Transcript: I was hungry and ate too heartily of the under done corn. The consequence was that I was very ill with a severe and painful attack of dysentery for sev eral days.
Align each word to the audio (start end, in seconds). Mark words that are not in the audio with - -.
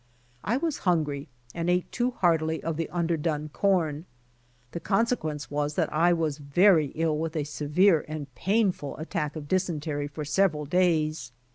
I 0.43 0.57
was 0.57 0.79
hungry 0.79 1.27
and 1.53 1.69
ate 1.69 1.91
too 1.91 2.09
heartily 2.09 2.63
of 2.63 2.75
the 2.75 2.89
under 2.89 3.17
done 3.17 3.49
corn. 3.49 4.05
The 4.71 4.79
consequence 4.79 5.51
was 5.51 5.75
that 5.75 5.93
I 5.93 6.11
was 6.11 6.39
very 6.39 6.87
ill 6.95 7.19
with 7.19 7.35
a 7.35 7.43
severe 7.43 8.03
and 8.07 8.33
painful 8.33 8.97
attack 8.97 9.35
of 9.35 9.47
dysentery 9.47 10.07
for 10.07 10.25
sev 10.25 10.53
eral 10.53 10.67
days. 10.67 11.31